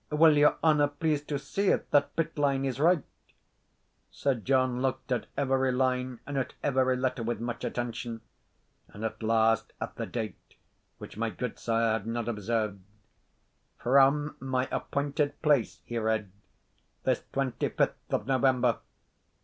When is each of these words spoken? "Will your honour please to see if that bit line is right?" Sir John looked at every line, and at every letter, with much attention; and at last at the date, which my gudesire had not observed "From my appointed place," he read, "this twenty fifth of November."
"Will 0.09 0.35
your 0.35 0.57
honour 0.63 0.87
please 0.87 1.21
to 1.25 1.37
see 1.37 1.67
if 1.67 1.87
that 1.91 2.15
bit 2.15 2.35
line 2.35 2.65
is 2.65 2.79
right?" 2.79 3.03
Sir 4.09 4.33
John 4.33 4.81
looked 4.81 5.11
at 5.11 5.27
every 5.37 5.71
line, 5.71 6.19
and 6.25 6.39
at 6.39 6.55
every 6.63 6.97
letter, 6.97 7.21
with 7.21 7.39
much 7.39 7.63
attention; 7.63 8.21
and 8.87 9.05
at 9.05 9.21
last 9.21 9.73
at 9.79 9.93
the 9.97 10.07
date, 10.07 10.55
which 10.97 11.17
my 11.17 11.29
gudesire 11.29 11.93
had 11.93 12.07
not 12.07 12.27
observed 12.27 12.79
"From 13.77 14.37
my 14.39 14.67
appointed 14.71 15.39
place," 15.43 15.81
he 15.85 15.99
read, 15.99 16.31
"this 17.03 17.23
twenty 17.31 17.69
fifth 17.69 17.99
of 18.09 18.25
November." 18.25 18.79